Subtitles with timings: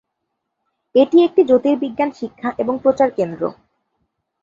[0.95, 3.41] এটি একটি জ্যোতির্বিজ্ঞান শিক্ষা এবং প্রচার কেন্দ্র।